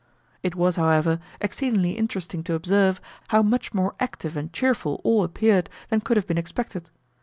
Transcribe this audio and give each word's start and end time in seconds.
It 0.41 0.55
was, 0.55 0.77
however, 0.77 1.19
exceedingly 1.41 1.91
interesting 1.91 2.41
to 2.45 2.55
observe, 2.55 2.99
how 3.27 3.43
much 3.43 3.71
more 3.71 3.93
active 3.99 4.35
and 4.35 4.51
cheerful 4.51 4.99
all 5.03 5.23
appeared 5.23 5.69
than 5.89 6.01
could 6.01 6.17
have 6.17 6.25
been 6.25 6.39
expected. 6.39 6.89